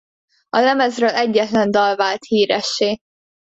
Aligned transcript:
A 0.49 0.59
lemezről 0.59 1.09
egyetlen 1.09 1.71
dal 1.71 1.95
vált 1.95 2.23
híressé. 2.23 2.97